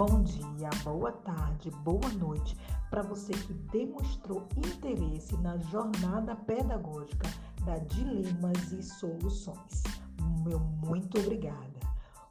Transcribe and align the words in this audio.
Bom 0.00 0.22
dia, 0.22 0.70
boa 0.82 1.12
tarde, 1.12 1.70
boa 1.84 2.08
noite 2.14 2.56
para 2.88 3.02
você 3.02 3.34
que 3.34 3.52
demonstrou 3.52 4.48
interesse 4.56 5.36
na 5.36 5.58
jornada 5.58 6.34
pedagógica 6.34 7.28
da 7.66 7.76
Dilemas 7.76 8.72
e 8.72 8.82
Soluções. 8.82 9.82
Meu 10.42 10.58
muito 10.58 11.20
obrigada. 11.20 11.78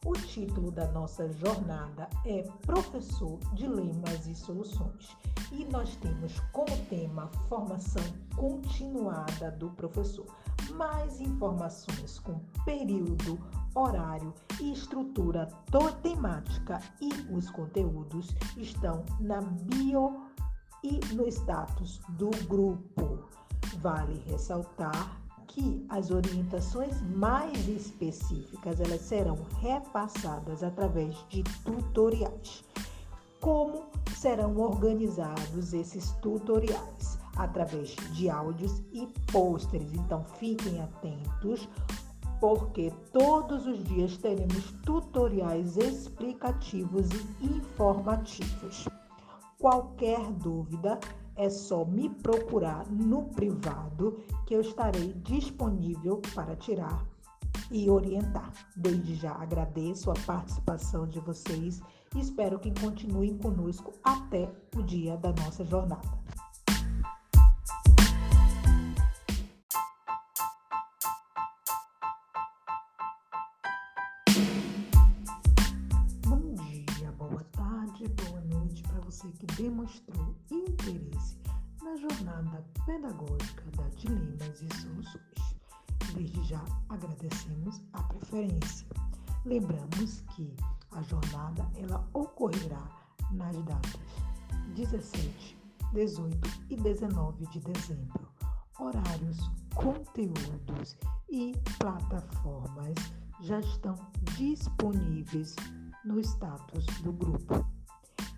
O 0.04 0.14
título 0.14 0.72
da 0.72 0.88
nossa 0.94 1.32
jornada 1.34 2.10
é 2.26 2.42
Professor 2.66 3.38
Dilemas 3.54 4.26
e 4.26 4.34
Soluções 4.34 5.16
e 5.52 5.64
nós 5.66 5.96
temos 5.98 6.40
como 6.52 6.76
tema 6.90 7.30
Formação 7.48 8.04
Continuada 8.36 9.52
do 9.52 9.70
Professor. 9.70 10.26
Mais 10.74 11.22
informações 11.22 12.18
com 12.18 12.40
período, 12.66 13.38
horário 13.76 14.34
e 14.60 14.72
estrutura 14.72 15.48
temática 16.02 16.80
e 17.02 17.10
os 17.34 17.50
conteúdos 17.50 18.36
estão 18.58 19.04
na 19.20 19.42
bio 19.42 20.30
e 20.84 21.00
no 21.14 21.28
status 21.28 22.00
do 22.10 22.30
grupo. 22.48 23.20
Vale 23.82 24.24
ressaltar 24.28 25.20
que 25.48 25.86
as 25.90 26.12
orientações 26.12 27.02
mais 27.02 27.68
específicas 27.68 28.80
elas 28.80 29.02
serão 29.02 29.38
repassadas 29.60 30.64
através 30.64 31.16
de 31.30 31.44
tutoriais. 31.64 32.64
Como 33.42 33.86
serão 34.16 34.58
organizados 34.58 35.74
esses 35.74 36.12
tutoriais? 36.22 37.18
Através 37.36 37.96
de 38.14 38.30
áudios 38.30 38.82
e 38.92 39.08
pôsteres. 39.32 39.94
Então 39.94 40.24
fiquem 40.24 40.82
atentos, 40.82 41.70
porque 42.40 42.92
todos 43.12 43.66
os 43.68 43.84
dias 43.84 44.18
teremos 44.18 44.72
tutoriais 44.86 45.78
explicativos 45.78 47.10
e 47.42 47.46
informativos. 47.46 48.88
Qualquer 49.58 50.20
dúvida, 50.34 51.00
é 51.40 51.50
só 51.50 51.86
me 51.86 52.10
procurar 52.10 52.86
no 52.92 53.24
privado 53.30 54.20
que 54.46 54.54
eu 54.54 54.60
estarei 54.60 55.14
disponível 55.24 56.22
para 56.36 56.54
tirar 56.58 57.06
e 57.72 57.90
orientar. 57.90 58.52
Desde 58.76 59.16
já 59.16 59.32
agradeço 59.32 60.12
a 60.12 60.16
participação 60.26 61.08
de 61.08 61.22
vocês 61.22 61.82
e 62.14 62.20
espero 62.20 62.60
que 62.60 62.78
continuem 62.82 63.38
conosco 63.38 63.94
até 64.04 64.52
o 64.76 64.82
dia 64.84 65.16
da 65.16 65.32
nossa 65.32 65.64
jornada. 65.64 66.19
Tarde, 78.00 78.08
boa 78.24 78.42
noite 78.42 78.82
para 78.84 79.00
você 79.02 79.28
que 79.32 79.46
demonstrou 79.48 80.36
interesse 80.50 81.38
na 81.84 81.96
jornada 81.98 82.64
pedagógica 82.86 83.64
da 83.76 83.88
Dilemas 83.90 84.62
e 84.62 84.82
Soluções. 84.82 85.56
Desde 86.14 86.44
já 86.44 86.64
agradecemos 86.88 87.82
a 87.94 88.04
preferência. 88.04 88.88
Lembramos 89.46 90.22
que 90.36 90.56
a 90.92 91.02
jornada 91.04 91.70
ela 91.76 92.08
ocorrerá 92.14 92.88
nas 93.32 93.56
datas 93.66 94.00
17, 94.76 95.58
18 95.94 96.38
e 96.70 96.76
19 96.78 97.46
de 97.48 97.60
dezembro. 97.60 98.30
Horários, 98.80 99.52
conteúdos 99.76 100.96
e 101.30 101.54
plataformas 101.78 102.96
já 103.42 103.60
estão 103.60 103.96
disponíveis 104.38 105.56
no 106.06 106.20
status 106.20 106.86
do 107.02 107.12
grupo. 107.12 107.79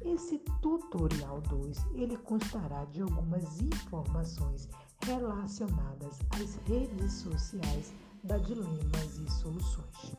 Esse 0.04 0.40
tutorial 0.62 1.42
2, 1.42 1.78
ele 1.94 2.18
constará 2.18 2.86
de 2.86 3.02
algumas 3.02 3.62
informações 3.62 4.68
relacionadas 5.03 6.20
às 6.31 6.56
redes 6.68 7.14
sociais 7.14 7.94
da 8.24 8.38
Dilemas 8.38 9.20
e 9.20 9.31
Soluções. 9.31 10.16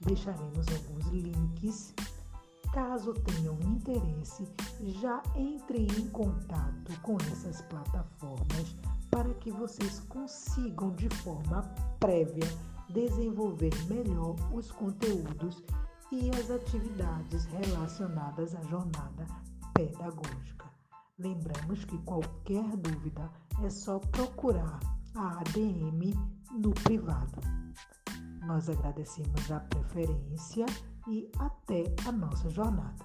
Deixaremos 0.00 0.66
alguns 0.68 1.06
links. 1.06 1.94
Caso 2.72 3.14
tenham 3.14 3.56
interesse, 3.60 4.48
já 5.00 5.22
entrem 5.36 5.86
em 5.96 6.08
contato 6.10 7.00
com 7.02 7.16
essas 7.30 7.62
plataformas 7.62 8.74
para 9.12 9.32
que 9.34 9.52
vocês 9.52 10.00
consigam 10.08 10.90
de 10.96 11.08
forma 11.08 11.62
prévia 12.00 12.48
desenvolver 12.88 13.72
melhor 13.88 14.34
os 14.52 14.72
conteúdos 14.72 15.62
e 16.12 16.30
as 16.30 16.50
atividades 16.50 17.44
relacionadas 17.46 18.54
à 18.54 18.62
jornada 18.64 19.26
pedagógica. 19.74 20.64
Lembramos 21.18 21.84
que 21.84 21.98
qualquer 21.98 22.64
dúvida 22.76 23.30
é 23.62 23.70
só 23.70 23.98
procurar 23.98 24.80
a 25.14 25.38
ADM 25.40 26.12
no 26.50 26.70
privado. 26.70 27.40
Nós 28.46 28.68
agradecemos 28.68 29.50
a 29.50 29.60
preferência 29.60 30.66
e 31.08 31.30
até 31.38 31.84
a 32.06 32.12
nossa 32.12 32.50
jornada. 32.50 33.04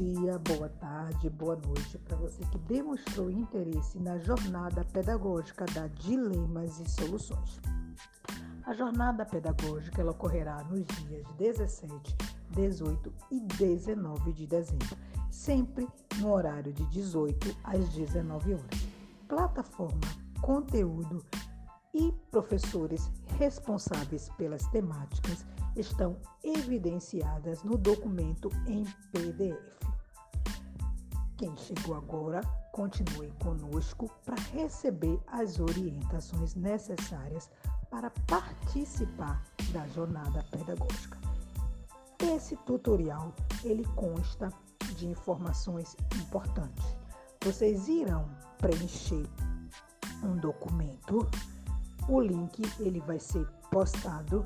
Dia, 0.00 0.38
boa 0.38 0.70
tarde, 0.80 1.28
boa 1.28 1.56
noite 1.56 1.98
para 1.98 2.16
você 2.16 2.42
que 2.46 2.56
demonstrou 2.60 3.30
interesse 3.30 3.98
na 3.98 4.16
jornada 4.18 4.82
pedagógica 4.82 5.66
da 5.66 5.88
Dilemas 5.88 6.80
e 6.80 6.88
Soluções. 6.88 7.60
A 8.64 8.72
jornada 8.72 9.26
pedagógica 9.26 10.00
ela 10.00 10.12
ocorrerá 10.12 10.64
nos 10.64 10.86
dias 10.86 11.26
17, 11.36 12.16
18 12.50 13.12
e 13.30 13.40
19 13.40 14.32
de 14.32 14.46
dezembro, 14.46 14.96
sempre 15.30 15.86
no 16.16 16.32
horário 16.32 16.72
de 16.72 16.86
18 16.86 17.54
às 17.62 17.86
19 17.90 18.54
horas. 18.54 18.86
Plataforma, 19.28 20.00
conteúdo 20.40 21.22
e 21.92 22.10
professores 22.30 23.10
responsáveis 23.38 24.30
pelas 24.38 24.66
temáticas 24.68 25.44
estão 25.76 26.16
evidenciadas 26.42 27.62
no 27.62 27.76
documento 27.76 28.48
em 28.66 28.84
PDF. 29.12 29.89
Quem 31.40 31.56
chegou 31.56 31.96
agora, 31.96 32.42
continue 32.70 33.30
conosco 33.42 34.10
para 34.26 34.36
receber 34.52 35.18
as 35.26 35.58
orientações 35.58 36.54
necessárias 36.54 37.50
para 37.88 38.10
participar 38.26 39.42
da 39.72 39.86
jornada 39.86 40.44
pedagógica. 40.50 41.18
Esse 42.18 42.56
tutorial 42.66 43.32
ele 43.64 43.86
consta 43.96 44.52
de 44.96 45.08
informações 45.08 45.96
importantes. 46.22 46.84
Vocês 47.42 47.88
irão 47.88 48.28
preencher 48.58 49.26
um 50.22 50.36
documento. 50.36 51.26
O 52.06 52.20
link 52.20 52.60
ele 52.78 53.00
vai 53.00 53.18
ser 53.18 53.46
postado. 53.70 54.44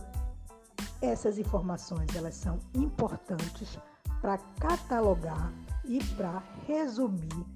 Essas 1.02 1.38
informações 1.38 2.14
elas 2.14 2.36
são 2.36 2.60
importantes 2.72 3.80
para 4.20 4.38
catalogar 4.60 5.52
e 5.84 6.02
para 6.14 6.42
resumir 6.66 7.46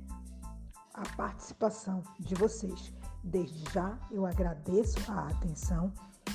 a 0.95 1.03
participação 1.17 2.03
de 2.19 2.35
vocês. 2.35 2.93
Desde 3.23 3.73
já 3.73 3.99
eu 4.11 4.27
agradeço 4.27 4.99
a 5.11 5.29
atenção 5.29 5.93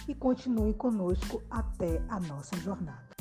e 0.07 0.13
continue 0.13 0.73
conosco 0.73 1.41
até 1.49 2.01
a 2.09 2.19
nossa 2.19 2.55
jornada. 2.57 3.12